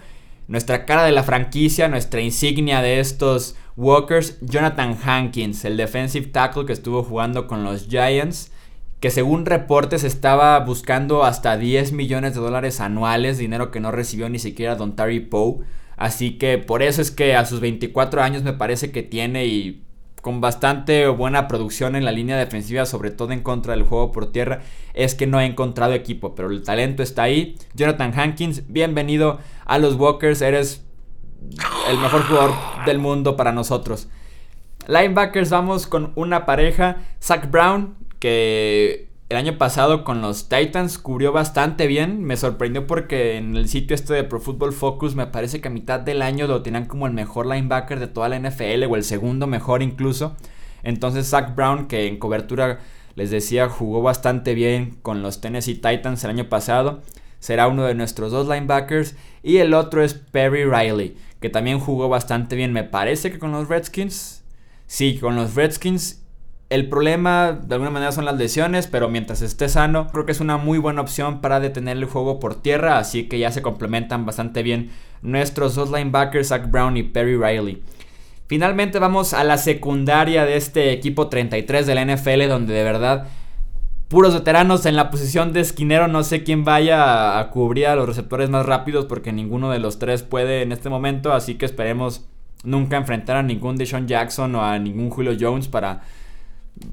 nuestra 0.48 0.84
cara 0.84 1.04
de 1.04 1.12
la 1.12 1.22
franquicia, 1.22 1.88
nuestra 1.88 2.20
insignia 2.20 2.82
de 2.82 3.00
estos 3.00 3.56
Walkers, 3.76 4.38
Jonathan 4.40 4.96
Hankins, 5.04 5.64
el 5.64 5.76
defensive 5.76 6.26
tackle 6.26 6.66
que 6.66 6.72
estuvo 6.72 7.02
jugando 7.02 7.46
con 7.46 7.64
los 7.64 7.88
Giants, 7.88 8.52
que 9.00 9.10
según 9.10 9.46
reportes 9.46 10.04
estaba 10.04 10.58
buscando 10.60 11.24
hasta 11.24 11.56
10 11.56 11.92
millones 11.92 12.34
de 12.34 12.40
dólares 12.40 12.80
anuales, 12.80 13.38
dinero 13.38 13.70
que 13.70 13.80
no 13.80 13.90
recibió 13.90 14.28
ni 14.28 14.38
siquiera 14.38 14.76
Don 14.76 14.96
Terry 14.96 15.20
Poe. 15.20 15.64
Así 15.96 16.38
que 16.38 16.58
por 16.58 16.82
eso 16.82 17.02
es 17.02 17.10
que 17.10 17.34
a 17.34 17.44
sus 17.44 17.60
24 17.60 18.22
años 18.22 18.42
me 18.42 18.52
parece 18.52 18.90
que 18.90 19.02
tiene 19.02 19.46
y 19.46 19.84
con 20.24 20.40
bastante 20.40 21.06
buena 21.08 21.48
producción 21.48 21.96
en 21.96 22.06
la 22.06 22.10
línea 22.10 22.38
defensiva, 22.38 22.86
sobre 22.86 23.10
todo 23.10 23.32
en 23.32 23.42
contra 23.42 23.74
del 23.74 23.82
juego 23.82 24.10
por 24.10 24.32
tierra, 24.32 24.62
es 24.94 25.14
que 25.14 25.26
no 25.26 25.36
ha 25.36 25.44
encontrado 25.44 25.92
equipo, 25.92 26.34
pero 26.34 26.48
el 26.50 26.62
talento 26.62 27.02
está 27.02 27.24
ahí. 27.24 27.56
Jonathan 27.74 28.18
Hankins, 28.18 28.62
bienvenido 28.72 29.38
a 29.66 29.76
los 29.76 29.96
Walkers, 29.96 30.40
eres 30.40 30.82
el 31.90 31.98
mejor 31.98 32.22
jugador 32.22 32.52
del 32.86 32.98
mundo 33.00 33.36
para 33.36 33.52
nosotros. 33.52 34.08
Linebackers 34.86 35.50
vamos 35.50 35.86
con 35.86 36.12
una 36.14 36.46
pareja, 36.46 37.02
Zach 37.20 37.50
Brown, 37.50 37.94
que 38.18 39.10
el 39.34 39.38
año 39.38 39.58
pasado 39.58 40.04
con 40.04 40.22
los 40.22 40.48
Titans 40.48 40.96
cubrió 40.96 41.32
bastante 41.32 41.88
bien. 41.88 42.22
Me 42.22 42.36
sorprendió 42.36 42.86
porque 42.86 43.36
en 43.36 43.56
el 43.56 43.68
sitio 43.68 43.96
este 43.96 44.14
de 44.14 44.22
Pro 44.22 44.38
Football 44.38 44.72
Focus 44.72 45.16
me 45.16 45.26
parece 45.26 45.60
que 45.60 45.66
a 45.66 45.72
mitad 45.72 45.98
del 45.98 46.22
año 46.22 46.46
lo 46.46 46.62
tenían 46.62 46.86
como 46.86 47.08
el 47.08 47.14
mejor 47.14 47.46
linebacker 47.46 47.98
de 47.98 48.06
toda 48.06 48.28
la 48.28 48.38
NFL 48.38 48.84
o 48.88 48.94
el 48.94 49.02
segundo 49.02 49.48
mejor 49.48 49.82
incluso. 49.82 50.36
Entonces 50.84 51.28
Zach 51.28 51.56
Brown, 51.56 51.88
que 51.88 52.06
en 52.06 52.20
cobertura 52.20 52.78
les 53.16 53.32
decía 53.32 53.68
jugó 53.68 54.02
bastante 54.02 54.54
bien 54.54 54.98
con 55.02 55.20
los 55.20 55.40
Tennessee 55.40 55.74
Titans 55.74 56.22
el 56.22 56.30
año 56.30 56.48
pasado, 56.48 57.02
será 57.40 57.66
uno 57.66 57.86
de 57.86 57.96
nuestros 57.96 58.30
dos 58.30 58.46
linebackers. 58.46 59.16
Y 59.42 59.56
el 59.56 59.74
otro 59.74 60.04
es 60.04 60.14
Perry 60.14 60.64
Riley, 60.64 61.16
que 61.40 61.50
también 61.50 61.80
jugó 61.80 62.08
bastante 62.08 62.54
bien, 62.54 62.72
me 62.72 62.84
parece 62.84 63.32
que 63.32 63.40
con 63.40 63.50
los 63.50 63.68
Redskins. 63.68 64.44
Sí, 64.86 65.18
con 65.18 65.34
los 65.34 65.56
Redskins 65.56 66.23
el 66.70 66.88
problema 66.88 67.52
de 67.52 67.74
alguna 67.74 67.90
manera 67.90 68.12
son 68.12 68.24
las 68.24 68.36
lesiones, 68.36 68.86
pero 68.86 69.08
mientras 69.08 69.42
esté 69.42 69.68
sano, 69.68 70.08
creo 70.08 70.26
que 70.26 70.32
es 70.32 70.40
una 70.40 70.56
muy 70.56 70.78
buena 70.78 71.02
opción 71.02 71.40
para 71.40 71.60
detener 71.60 71.96
el 71.96 72.06
juego 72.06 72.40
por 72.40 72.60
tierra, 72.60 72.98
así 72.98 73.28
que 73.28 73.38
ya 73.38 73.50
se 73.50 73.62
complementan 73.62 74.26
bastante 74.26 74.62
bien 74.62 74.90
nuestros 75.22 75.74
dos 75.74 75.90
linebackers, 75.90 76.48
Zach 76.48 76.70
Brown 76.70 76.96
y 76.96 77.02
Perry 77.02 77.36
Riley. 77.36 77.82
Finalmente 78.46 78.98
vamos 78.98 79.32
a 79.32 79.44
la 79.44 79.56
secundaria 79.56 80.44
de 80.44 80.56
este 80.56 80.92
equipo 80.92 81.28
33 81.28 81.86
de 81.86 81.94
la 81.94 82.04
NFL, 82.04 82.48
donde 82.48 82.74
de 82.74 82.84
verdad 82.84 83.26
puros 84.08 84.34
veteranos 84.34 84.86
en 84.86 84.96
la 84.96 85.10
posición 85.10 85.52
de 85.52 85.60
esquinero, 85.60 86.08
no 86.08 86.22
sé 86.24 86.44
quién 86.44 86.64
vaya 86.64 87.38
a 87.38 87.50
cubrir 87.50 87.86
a 87.86 87.96
los 87.96 88.06
receptores 88.06 88.50
más 88.50 88.66
rápidos 88.66 89.06
porque 89.06 89.32
ninguno 89.32 89.70
de 89.70 89.78
los 89.78 89.98
tres 89.98 90.22
puede 90.22 90.62
en 90.62 90.72
este 90.72 90.88
momento, 90.88 91.32
así 91.32 91.54
que 91.54 91.64
esperemos 91.64 92.26
nunca 92.64 92.96
enfrentar 92.96 93.36
a 93.36 93.42
ningún 93.42 93.76
Deshaun 93.76 94.06
Jackson 94.06 94.54
o 94.54 94.64
a 94.64 94.78
ningún 94.78 95.10
Julio 95.10 95.36
Jones 95.38 95.68
para 95.68 96.02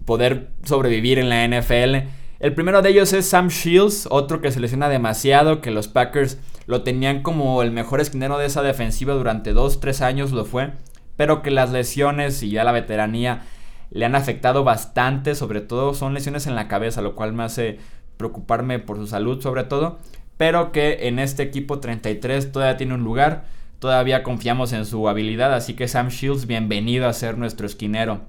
poder 0.05 0.51
sobrevivir 0.63 1.19
en 1.19 1.29
la 1.29 1.47
NFL. 1.47 2.07
El 2.39 2.53
primero 2.55 2.81
de 2.81 2.89
ellos 2.89 3.13
es 3.13 3.27
Sam 3.27 3.49
Shields, 3.49 4.07
otro 4.09 4.41
que 4.41 4.51
se 4.51 4.59
lesiona 4.59 4.89
demasiado, 4.89 5.61
que 5.61 5.71
los 5.71 5.87
Packers 5.87 6.39
lo 6.65 6.83
tenían 6.83 7.21
como 7.21 7.61
el 7.61 7.71
mejor 7.71 8.01
esquinero 8.01 8.37
de 8.37 8.47
esa 8.47 8.63
defensiva 8.63 9.13
durante 9.13 9.53
2-3 9.53 10.01
años, 10.01 10.31
lo 10.31 10.45
fue, 10.45 10.71
pero 11.17 11.41
que 11.41 11.51
las 11.51 11.71
lesiones 11.71 12.41
y 12.41 12.49
ya 12.49 12.63
la 12.63 12.71
veteranía 12.71 13.43
le 13.91 14.05
han 14.05 14.15
afectado 14.15 14.63
bastante, 14.63 15.35
sobre 15.35 15.61
todo 15.61 15.93
son 15.93 16.13
lesiones 16.13 16.47
en 16.47 16.55
la 16.55 16.67
cabeza, 16.67 17.01
lo 17.01 17.13
cual 17.13 17.33
me 17.33 17.43
hace 17.43 17.77
preocuparme 18.17 18.79
por 18.79 18.97
su 18.97 19.07
salud 19.07 19.41
sobre 19.41 19.63
todo, 19.65 19.99
pero 20.37 20.71
que 20.71 21.07
en 21.07 21.19
este 21.19 21.43
equipo 21.43 21.79
33 21.79 22.51
todavía 22.51 22.77
tiene 22.77 22.95
un 22.95 23.03
lugar, 23.03 23.45
todavía 23.79 24.23
confiamos 24.23 24.73
en 24.73 24.85
su 24.85 25.07
habilidad, 25.07 25.53
así 25.53 25.75
que 25.75 25.87
Sam 25.87 26.09
Shields, 26.09 26.47
bienvenido 26.47 27.07
a 27.07 27.13
ser 27.13 27.37
nuestro 27.37 27.65
esquinero. 27.65 28.21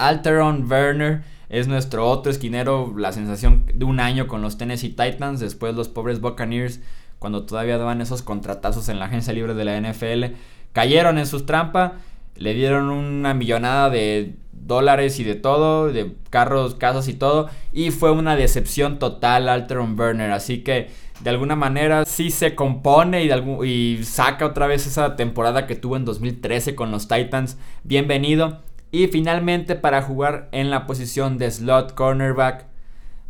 Alteron 0.00 0.70
Werner 0.70 1.22
es 1.48 1.68
nuestro 1.68 2.08
otro 2.08 2.30
esquinero, 2.30 2.94
la 2.96 3.12
sensación 3.12 3.66
de 3.74 3.84
un 3.84 4.00
año 4.00 4.26
con 4.28 4.40
los 4.40 4.56
Tennessee 4.56 4.90
Titans, 4.90 5.40
después 5.40 5.74
los 5.74 5.88
pobres 5.88 6.20
Buccaneers, 6.20 6.80
cuando 7.18 7.44
todavía 7.44 7.76
daban 7.76 8.00
esos 8.00 8.22
contratazos 8.22 8.88
en 8.88 8.98
la 8.98 9.06
agencia 9.06 9.32
libre 9.32 9.54
de 9.54 9.64
la 9.64 9.78
NFL, 9.78 10.36
cayeron 10.72 11.18
en 11.18 11.26
sus 11.26 11.46
trampas, 11.46 11.92
le 12.36 12.54
dieron 12.54 12.88
una 12.88 13.34
millonada 13.34 13.90
de 13.90 14.36
dólares 14.52 15.18
y 15.18 15.24
de 15.24 15.34
todo, 15.34 15.92
de 15.92 16.14
carros, 16.30 16.76
casas 16.76 17.08
y 17.08 17.14
todo, 17.14 17.50
y 17.72 17.90
fue 17.90 18.10
una 18.12 18.36
decepción 18.36 18.98
total 18.98 19.48
Alteron 19.48 19.98
Werner, 19.98 20.30
así 20.30 20.62
que 20.62 20.88
de 21.20 21.30
alguna 21.30 21.56
manera 21.56 22.04
sí 22.06 22.30
se 22.30 22.54
compone 22.54 23.24
y, 23.24 23.66
y 23.66 24.04
saca 24.04 24.46
otra 24.46 24.66
vez 24.66 24.86
esa 24.86 25.16
temporada 25.16 25.66
que 25.66 25.76
tuvo 25.76 25.96
en 25.96 26.04
2013 26.04 26.74
con 26.74 26.90
los 26.90 27.08
Titans, 27.08 27.58
bienvenido. 27.84 28.60
Y 28.92 29.06
finalmente 29.06 29.76
para 29.76 30.02
jugar 30.02 30.48
en 30.52 30.70
la 30.70 30.86
posición 30.86 31.38
de 31.38 31.50
slot 31.50 31.94
cornerback, 31.94 32.66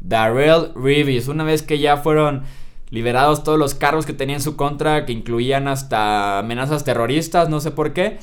Darrell 0.00 0.72
Reeves. 0.74 1.28
Una 1.28 1.44
vez 1.44 1.62
que 1.62 1.78
ya 1.78 1.98
fueron 1.98 2.44
liberados 2.88 3.44
todos 3.44 3.58
los 3.58 3.74
cargos 3.74 4.06
que 4.06 4.12
tenía 4.12 4.36
en 4.36 4.42
su 4.42 4.56
contra, 4.56 5.06
que 5.06 5.12
incluían 5.12 5.68
hasta 5.68 6.38
amenazas 6.38 6.84
terroristas, 6.84 7.48
no 7.48 7.60
sé 7.60 7.70
por 7.70 7.92
qué. 7.92 8.18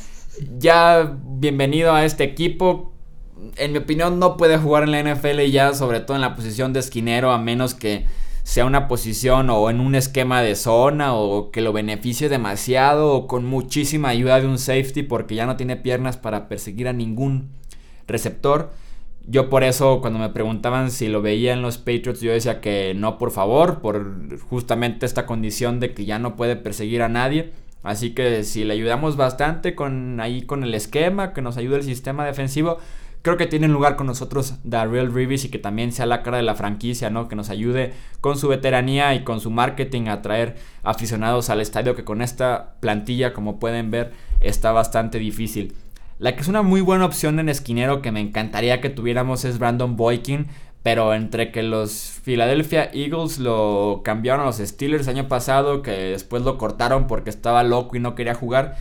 Ya 0.58 1.15
bienvenido 1.24 1.94
a 1.94 2.06
este 2.06 2.24
equipo. 2.24 2.94
En 3.56 3.72
mi 3.72 3.79
opinión 3.79 4.20
no 4.20 4.36
puede 4.36 4.58
jugar 4.58 4.84
en 4.84 4.91
la 4.91 5.03
NFL 5.03 5.41
ya, 5.51 5.74
sobre 5.74 6.00
todo 6.00 6.15
en 6.15 6.22
la 6.22 6.36
posición 6.36 6.74
de 6.74 6.79
esquinero, 6.79 7.32
a 7.32 7.38
menos 7.38 7.75
que 7.75 8.06
sea 8.48 8.63
una 8.63 8.88
posición 8.88 9.50
o 9.50 9.70
en 9.70 9.82
un 9.82 9.94
esquema 9.94 10.42
de 10.42 10.56
zona 10.56 11.13
o 11.13 11.51
que 11.51 11.60
lo 11.60 11.74
beneficie 11.74 12.30
demasiado 12.30 13.13
o 13.13 13.27
con 13.27 13.44
muchísima 13.44 14.08
ayuda 14.08 14.39
de 14.39 14.48
un 14.48 14.58
safety 14.58 15.04
porque 15.04 15.36
ya 15.36 15.46
no 15.46 15.58
tiene 15.58 15.75
piernas 15.75 16.16
para 16.16 16.48
perseguir 16.48 16.88
a 16.88 16.94
ningún 16.94 17.50
receptor. 18.08 18.72
Yo 19.27 19.50
por 19.50 19.66
eso 19.66 20.00
cuando 20.00 20.18
me 20.18 20.30
preguntaban 20.30 20.92
si 20.92 21.10
lo 21.10 21.22
veía 21.22 21.51
en 21.51 21.62
los 21.62 21.77
Patriots 21.77 22.22
yo 22.22 22.32
decía 22.32 22.62
que 22.62 22.94
no 22.96 23.18
por 23.18 23.32
favor, 23.32 23.82
por 23.82 24.39
justamente 24.39 25.06
esta 25.06 25.25
condición 25.25 25.82
de 25.82 25.94
que 25.94 26.06
ya 26.06 26.18
no 26.18 26.38
puede 26.38 26.56
perseguir 26.56 27.01
a 27.01 27.10
nadie. 27.10 27.51
Así 27.84 28.12
que 28.12 28.46
si 28.46 28.63
le 28.63 28.75
ayudamos 28.75 29.18
bastante 29.18 29.75
con 29.75 30.22
ahí 30.22 30.44
con 30.44 30.63
el 30.63 30.74
esquema, 30.74 31.34
que 31.34 31.42
nos 31.42 31.58
ayude 31.58 31.75
el 31.75 31.84
sistema 31.84 32.25
defensivo, 32.25 32.77
creo 33.27 33.36
que 33.36 33.46
tiene 33.46 33.67
lugar 33.67 33.98
con 33.98 34.07
nosotros 34.07 34.53
Darrell 34.63 35.13
Reeves 35.13 35.43
y 35.43 35.50
que 35.50 35.60
también 35.60 35.91
sea 35.91 36.05
la 36.05 36.24
cara 36.24 36.38
de 36.38 36.43
la 36.43 36.55
franquicia, 36.55 37.10
¿no? 37.10 37.27
Que 37.27 37.36
nos 37.36 37.50
ayude 37.50 37.91
con 38.22 38.38
su 38.38 38.48
veteranía 38.48 39.13
y 39.15 39.25
con 39.25 39.41
su 39.41 39.51
marketing 39.51 40.07
a 40.07 40.22
traer 40.22 40.55
aficionados 40.81 41.50
al 41.50 41.60
estadio 41.60 41.93
que 41.93 42.05
con 42.05 42.22
esta 42.22 42.75
plantilla, 42.79 43.34
como 43.34 43.60
pueden 43.60 43.91
ver, 43.91 44.13
está 44.39 44.72
bastante 44.72 45.19
difícil. 45.19 45.75
La 46.19 46.38
que 46.38 46.41
es 46.41 46.48
una 46.48 46.62
muy 46.62 46.79
buena 46.79 47.03
opción 47.03 47.38
en 47.41 47.50
esquinero 47.50 48.01
que 48.01 48.13
me 48.13 48.22
encantaría 48.22 48.79
que 48.79 48.89
tuviéramos 48.89 49.43
es 49.43 49.60
Brandon 49.60 49.98
Boykin. 49.98 50.48
Pero 50.81 51.13
entre 51.13 51.51
que 51.51 51.63
los 51.63 52.22
Philadelphia 52.24 52.89
Eagles 52.93 53.39
lo 53.39 54.03
cambiaron 54.05 54.43
a 54.43 54.46
los 54.46 54.60
Steelers 54.60 55.05
el 55.07 55.17
año 55.17 55.27
pasado, 55.27 55.81
que 55.81 55.91
después 55.91 56.43
lo 56.43 56.57
cortaron 56.57 57.07
porque 57.07 57.29
estaba 57.29 57.63
loco 57.63 57.98
y 57.98 58.00
no 58.00 58.15
quería 58.15 58.36
jugar, 58.36 58.77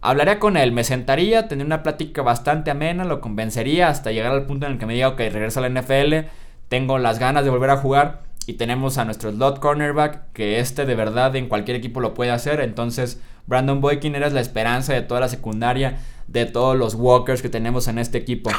Hablaría 0.00 0.38
con 0.38 0.56
él, 0.56 0.72
me 0.72 0.84
sentaría, 0.84 1.48
tendría 1.48 1.66
una 1.66 1.82
plática 1.82 2.22
bastante 2.22 2.70
amena, 2.70 3.04
lo 3.04 3.20
convencería 3.20 3.88
hasta 3.88 4.12
llegar 4.12 4.32
al 4.32 4.46
punto 4.46 4.66
en 4.66 4.72
el 4.72 4.78
que 4.78 4.86
me 4.86 4.94
diga, 4.94 5.08
ok, 5.08 5.18
regreso 5.18 5.58
a 5.58 5.68
la 5.68 5.80
NFL, 5.80 6.28
tengo 6.68 6.98
las 6.98 7.18
ganas 7.18 7.44
de 7.44 7.50
volver 7.50 7.70
a 7.70 7.78
jugar 7.78 8.20
y 8.46 8.54
tenemos 8.54 8.96
a 8.96 9.04
nuestro 9.04 9.32
slot 9.32 9.58
cornerback, 9.58 10.32
que 10.32 10.60
este 10.60 10.86
de 10.86 10.94
verdad 10.94 11.34
en 11.36 11.48
cualquier 11.48 11.76
equipo 11.76 12.00
lo 12.00 12.14
puede 12.14 12.30
hacer, 12.30 12.60
entonces 12.60 13.20
Brandon 13.46 13.80
Boykin 13.80 14.14
eres 14.14 14.32
la 14.32 14.40
esperanza 14.40 14.92
de 14.92 15.02
toda 15.02 15.20
la 15.20 15.28
secundaria, 15.28 15.98
de 16.28 16.46
todos 16.46 16.76
los 16.76 16.94
walkers 16.94 17.42
que 17.42 17.48
tenemos 17.48 17.88
en 17.88 17.98
este 17.98 18.18
equipo. 18.18 18.50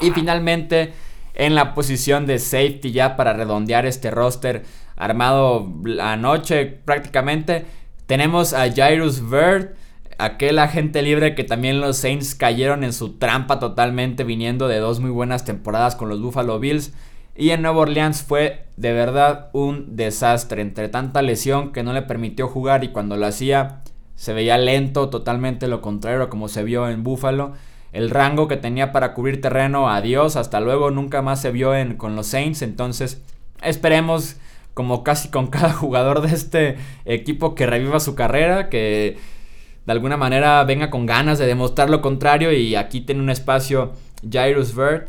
Y 0.00 0.10
finalmente, 0.12 0.92
en 1.34 1.54
la 1.54 1.74
posición 1.74 2.24
de 2.26 2.38
safety 2.38 2.92
ya 2.92 3.16
para 3.16 3.32
redondear 3.32 3.86
este 3.86 4.10
roster 4.10 4.64
armado 4.96 5.72
anoche 6.00 6.66
prácticamente, 6.66 7.66
tenemos 8.06 8.54
a 8.54 8.72
Jairus 8.72 9.28
Bird, 9.28 9.74
aquel 10.20 10.58
agente 10.58 11.02
libre 11.02 11.34
que 11.34 11.44
también 11.44 11.80
los 11.80 11.96
Saints 11.96 12.34
cayeron 12.34 12.84
en 12.84 12.92
su 12.92 13.14
trampa 13.14 13.58
totalmente 13.58 14.24
viniendo 14.24 14.68
de 14.68 14.78
dos 14.78 15.00
muy 15.00 15.10
buenas 15.10 15.44
temporadas 15.44 15.96
con 15.96 16.08
los 16.08 16.20
Buffalo 16.20 16.58
Bills. 16.58 16.92
Y 17.36 17.50
en 17.50 17.62
Nueva 17.62 17.80
Orleans 17.80 18.22
fue 18.22 18.66
de 18.76 18.92
verdad 18.92 19.48
un 19.52 19.96
desastre, 19.96 20.60
entre 20.60 20.88
tanta 20.88 21.22
lesión 21.22 21.72
que 21.72 21.82
no 21.82 21.92
le 21.92 22.02
permitió 22.02 22.48
jugar 22.48 22.84
y 22.84 22.88
cuando 22.88 23.16
lo 23.16 23.26
hacía 23.26 23.82
se 24.14 24.34
veía 24.34 24.58
lento, 24.58 25.08
totalmente 25.08 25.66
lo 25.66 25.80
contrario 25.80 26.28
como 26.28 26.48
se 26.48 26.62
vio 26.62 26.88
en 26.90 27.02
Buffalo. 27.02 27.54
El 27.92 28.10
rango 28.10 28.48
que 28.48 28.58
tenía 28.58 28.92
para 28.92 29.14
cubrir 29.14 29.40
terreno, 29.40 29.88
adiós, 29.88 30.36
hasta 30.36 30.60
luego, 30.60 30.90
nunca 30.90 31.22
más 31.22 31.40
se 31.40 31.50
vio 31.50 31.74
en, 31.74 31.96
con 31.96 32.14
los 32.14 32.26
Saints. 32.26 32.60
Entonces, 32.60 33.22
esperemos, 33.62 34.36
como 34.74 35.02
casi 35.02 35.28
con 35.30 35.46
cada 35.50 35.72
jugador 35.72 36.20
de 36.20 36.34
este 36.34 36.76
equipo, 37.06 37.54
que 37.54 37.66
reviva 37.66 37.98
su 37.98 38.14
carrera, 38.14 38.68
que 38.68 39.16
de 39.90 39.94
alguna 39.94 40.16
manera 40.16 40.62
venga 40.62 40.88
con 40.88 41.04
ganas 41.04 41.40
de 41.40 41.48
demostrar 41.48 41.90
lo 41.90 42.00
contrario 42.00 42.52
y 42.52 42.76
aquí 42.76 43.00
tiene 43.00 43.22
un 43.22 43.28
espacio 43.28 43.90
Jairus 44.30 44.76
Bird. 44.76 45.06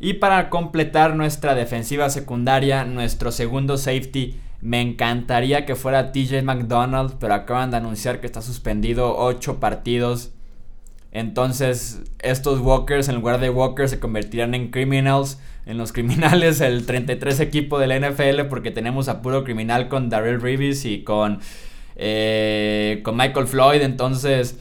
Y 0.00 0.12
para 0.14 0.50
completar 0.50 1.16
nuestra 1.16 1.54
defensiva 1.54 2.10
secundaria, 2.10 2.84
nuestro 2.84 3.32
segundo 3.32 3.78
safety, 3.78 4.38
me 4.60 4.82
encantaría 4.82 5.64
que 5.64 5.76
fuera 5.76 6.12
TJ 6.12 6.42
McDonald, 6.42 7.14
pero 7.18 7.32
acaban 7.32 7.70
de 7.70 7.78
anunciar 7.78 8.20
que 8.20 8.26
está 8.26 8.42
suspendido 8.42 9.16
8 9.16 9.60
partidos. 9.60 10.32
Entonces, 11.10 12.02
estos 12.18 12.60
Walkers, 12.60 13.08
en 13.08 13.14
lugar 13.14 13.40
de 13.40 13.48
Walkers, 13.48 13.92
se 13.92 13.98
convertirán 13.98 14.54
en 14.54 14.70
criminals. 14.70 15.40
En 15.64 15.78
los 15.78 15.92
criminales, 15.92 16.60
el 16.60 16.84
33 16.84 17.40
equipo 17.40 17.78
de 17.78 17.86
la 17.86 17.98
NFL, 17.98 18.42
porque 18.50 18.72
tenemos 18.72 19.08
a 19.08 19.22
puro 19.22 19.42
criminal 19.42 19.88
con 19.88 20.10
Darrell 20.10 20.42
Reeves 20.42 20.84
y 20.84 21.02
con 21.02 21.40
eh, 21.98 23.00
con 23.04 23.16
Michael 23.16 23.46
Floyd. 23.46 23.82
Entonces, 23.82 24.58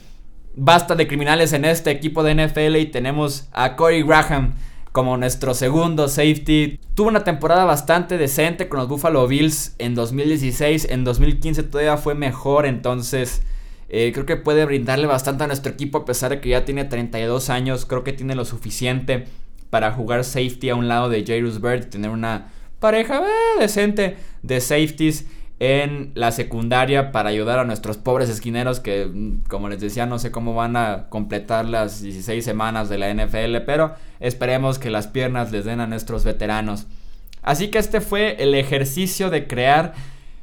basta 0.55 0.95
de 0.95 1.07
criminales 1.07 1.53
en 1.53 1.63
este 1.63 1.91
equipo 1.91 2.23
de 2.23 2.35
NFL 2.35 2.75
y 2.77 2.87
tenemos 2.87 3.47
a 3.53 3.75
Corey 3.75 4.03
Graham 4.03 4.55
como 4.91 5.15
nuestro 5.15 5.53
segundo 5.53 6.07
safety. 6.07 6.79
Tuvo 6.95 7.09
una 7.09 7.23
temporada 7.23 7.65
bastante 7.65 8.17
decente 8.17 8.67
con 8.67 8.79
los 8.79 8.87
Buffalo 8.89 9.27
Bills 9.27 9.75
en 9.77 9.93
2016. 9.93 10.87
En 10.89 11.03
2015 11.03 11.61
todavía 11.61 11.97
fue 11.97 12.15
mejor. 12.15 12.65
Entonces, 12.65 13.43
eh, 13.89 14.11
creo 14.11 14.25
que 14.25 14.37
puede 14.37 14.65
brindarle 14.65 15.05
bastante 15.05 15.43
a 15.43 15.47
nuestro 15.47 15.71
equipo 15.71 15.99
a 15.99 16.05
pesar 16.05 16.31
de 16.31 16.41
que 16.41 16.49
ya 16.49 16.65
tiene 16.65 16.83
32 16.83 17.51
años. 17.51 17.85
Creo 17.85 18.03
que 18.03 18.11
tiene 18.11 18.33
lo 18.33 18.43
suficiente 18.43 19.25
para 19.69 19.91
jugar 19.91 20.23
safety 20.23 20.69
a 20.69 20.75
un 20.75 20.87
lado 20.87 21.09
de 21.09 21.23
Jairus 21.23 21.61
Bird 21.61 21.83
y 21.83 21.89
tener 21.89 22.09
una 22.09 22.51
pareja 22.79 23.19
eh, 23.19 23.59
decente 23.59 24.17
de 24.41 24.59
safeties. 24.59 25.25
En 25.59 26.11
la 26.13 26.31
secundaria 26.31 27.11
para 27.11 27.29
ayudar 27.29 27.57
a 27.59 27.63
nuestros 27.63 27.97
pobres 27.97 28.29
esquineros 28.29 28.79
que, 28.79 29.05
mm, 29.05 29.43
como 29.47 29.69
les 29.69 29.79
decía, 29.79 30.05
no 30.05 30.19
sé 30.19 30.31
cómo 30.31 30.53
van 30.53 30.75
a 30.75 31.07
completar 31.09 31.65
las 31.65 32.01
16 32.01 32.45
semanas 32.45 32.89
de 32.89 32.97
la 32.99 33.09
NFL, 33.09 33.61
pero 33.65 33.95
esperemos 34.19 34.77
que 34.77 34.91
las 34.91 35.07
piernas 35.07 35.51
les 35.51 35.65
den 35.65 35.79
a 35.79 35.87
nuestros 35.87 36.23
veteranos. 36.23 36.85
Así 37.41 37.69
que 37.69 37.79
este 37.79 38.01
fue 38.01 38.35
el 38.43 38.53
ejercicio 38.53 39.29
de 39.29 39.47
crear 39.47 39.93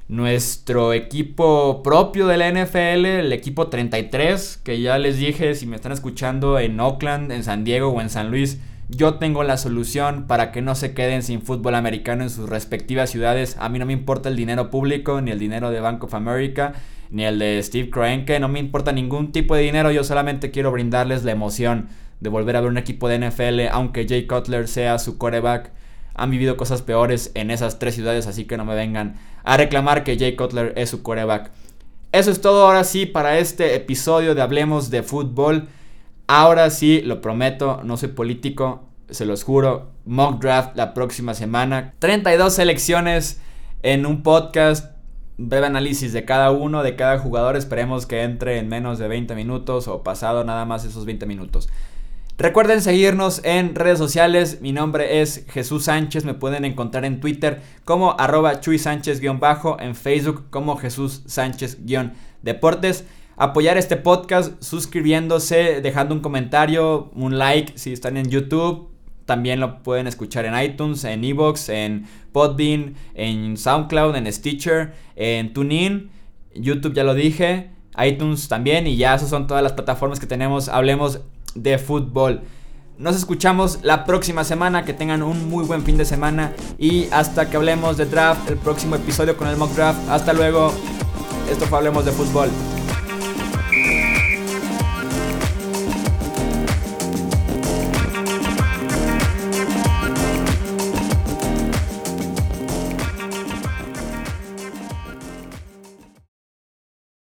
nuestro 0.09 0.93
equipo 0.93 1.83
propio 1.83 2.27
de 2.27 2.37
la 2.37 2.49
NFL, 2.49 3.07
el 3.07 3.33
equipo 3.33 3.69
33, 3.69 4.61
que 4.63 4.81
ya 4.81 4.99
les 4.99 5.19
dije, 5.19 5.55
si 5.55 5.67
me 5.67 5.77
están 5.77 5.93
escuchando 5.93 6.59
en 6.59 6.79
Oakland, 6.81 7.33
en 7.33 7.45
San 7.45 7.65
Diego 7.65 7.89
o 7.89 8.01
en 8.01 8.11
San 8.11 8.31
Luis, 8.31 8.59
yo 8.89 9.15
tengo 9.15 9.45
la 9.45 9.57
solución 9.57 10.27
para 10.27 10.53
que 10.53 10.63
no 10.63 10.75
se 10.75 10.93
queden 10.93 11.23
sin 11.23 11.43
fútbol 11.43 11.75
americano 11.75 12.23
en 12.23 12.31
sus 12.31 12.49
respectivas 12.49 13.11
ciudades. 13.11 13.57
A 13.59 13.69
mí 13.69 13.79
no 13.79 13.87
me 13.87 13.93
importa 13.93 14.29
el 14.29 14.37
dinero 14.37 14.71
público, 14.71 15.21
ni 15.21 15.31
el 15.31 15.39
dinero 15.39 15.71
de 15.71 15.81
Bank 15.81 16.05
of 16.05 16.15
America, 16.15 16.75
ni 17.11 17.25
el 17.25 17.39
de 17.39 17.63
Steve 17.63 17.91
Kroenke. 17.91 18.39
No 18.41 18.49
me 18.49 18.59
importa 18.59 18.93
ningún 18.93 19.33
tipo 19.33 19.55
de 19.57 19.63
dinero. 19.63 19.91
Yo 19.91 20.05
solamente 20.05 20.51
quiero 20.51 20.71
brindarles 20.71 21.25
la 21.25 21.33
emoción 21.33 21.89
de 22.21 22.29
volver 22.29 22.57
a 22.57 22.61
ver 22.61 22.71
un 22.71 22.79
equipo 22.79 23.09
de 23.09 23.19
NFL, 23.19 23.69
aunque 23.73 24.07
Jay 24.07 24.27
Cutler 24.27 24.69
sea 24.69 24.99
su 24.99 25.17
coreback. 25.19 25.73
Han 26.15 26.31
vivido 26.31 26.57
cosas 26.57 26.83
peores 26.83 27.33
en 27.35 27.51
esas 27.51 27.79
tres 27.79 27.95
ciudades, 27.95 28.27
así 28.27 28.45
que 28.45 28.57
no 28.57 28.65
me 28.65 28.75
vengan 28.75 29.17
a 29.45 29.57
reclamar 29.57 30.05
que 30.05 30.19
Jay 30.19 30.37
Cutler 30.37 30.73
es 30.77 30.91
su 30.91 31.03
coreback. 31.03 31.51
Eso 32.13 32.31
es 32.31 32.41
todo 32.41 32.67
ahora 32.67 32.85
sí 32.85 33.07
para 33.07 33.39
este 33.39 33.75
episodio 33.75 34.35
de 34.35 34.43
Hablemos 34.43 34.91
de 34.91 35.03
Fútbol. 35.03 35.69
Ahora 36.27 36.71
sí, 36.71 37.03
lo 37.03 37.21
prometo, 37.21 37.81
no 37.85 37.97
soy 37.97 38.09
político, 38.09 38.89
se 39.11 39.27
los 39.27 39.45
juro. 39.45 39.91
Mock 40.07 40.41
draft 40.43 40.77
la 40.77 40.95
próxima 40.95 41.35
semana. 41.35 41.95
32 41.99 42.55
selecciones 42.55 43.41
en 43.83 44.07
un 44.07 44.23
podcast. 44.23 44.93
Breve 45.37 45.67
análisis 45.67 46.13
de 46.13 46.25
cada 46.25 46.51
uno, 46.51 46.83
de 46.83 46.97
cada 46.97 47.19
jugador. 47.19 47.57
Esperemos 47.57 48.07
que 48.07 48.23
entre 48.23 48.59
en 48.59 48.69
menos 48.69 48.99
de 48.99 49.09
20 49.09 49.35
minutos 49.35 49.89
o 49.89 50.03
pasado 50.03 50.45
nada 50.45 50.65
más 50.65 50.85
esos 50.85 51.05
20 51.05 51.27
minutos. 51.27 51.69
Recuerden 52.39 52.83
seguirnos 52.83 53.41
en 53.45 53.75
redes 53.75 53.99
sociales. 53.99 54.61
Mi 54.61 54.73
nombre 54.73 55.21
es 55.21 55.45
Jesús 55.51 55.85
Sánchez. 55.85 56.25
Me 56.25 56.35
pueden 56.35 56.65
encontrar 56.65 57.05
en 57.05 57.21
Twitter 57.21 57.61
como 57.85 58.19
arroba 58.19 58.61
Chuy 58.61 58.79
Sánchez-bajo. 58.79 59.79
En 59.81 59.95
Facebook 59.95 60.47
como 60.51 60.77
Jesús 60.77 61.23
Sánchez-deportes 61.27 63.05
apoyar 63.37 63.77
este 63.77 63.97
podcast 63.97 64.63
suscribiéndose, 64.63 65.81
dejando 65.81 66.15
un 66.15 66.21
comentario, 66.21 67.11
un 67.15 67.39
like 67.39 67.77
si 67.77 67.93
están 67.93 68.17
en 68.17 68.31
YouTube. 68.31 68.89
También 69.27 69.61
lo 69.61 69.83
pueden 69.83 70.07
escuchar 70.07 70.45
en 70.45 70.59
iTunes, 70.61 71.05
en 71.05 71.25
Evox, 71.25 71.69
en 71.71 72.07
Podbean, 72.33 72.95
en 73.15 73.57
SoundCloud, 73.57 74.17
en 74.17 74.31
Stitcher, 74.33 74.93
en 75.17 75.53
TuneIn. 75.53 76.11
YouTube 76.55 76.95
ya 76.95 77.05
lo 77.05 77.15
dije, 77.15 77.71
iTunes 77.99 78.49
también 78.49 78.87
y 78.87 78.97
ya 78.97 79.15
esas 79.15 79.31
son 79.31 79.47
todas 79.47 79.63
las 79.63 79.73
plataformas 79.73 80.21
que 80.21 80.27
tenemos. 80.27 80.69
Hablemos 80.69 81.21
de 81.55 81.79
fútbol. 81.79 82.43
Nos 82.97 83.17
escuchamos 83.17 83.81
la 83.83 84.05
próxima 84.05 84.45
semana, 84.45 84.85
que 84.85 84.93
tengan 84.93 85.23
un 85.23 85.49
muy 85.49 85.65
buen 85.65 85.83
fin 85.83 85.97
de 85.97 86.05
semana 86.05 86.53
y 86.79 87.09
hasta 87.11 87.51
que 87.51 87.57
hablemos 87.57 87.97
de 87.97 88.07
draft, 88.07 88.49
el 88.49 88.57
próximo 88.57 88.95
episodio 88.95 89.37
con 89.37 89.49
el 89.49 89.57
mock 89.57 89.73
draft. 89.73 89.99
Hasta 90.09 90.33
luego. 90.33 90.73
Esto 91.51 91.67
fue 91.67 91.79
Hablemos 91.79 92.05
de 92.05 92.13
fútbol. 92.13 92.49